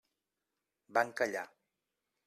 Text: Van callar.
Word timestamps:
Van 0.99 1.13
callar. 1.21 1.47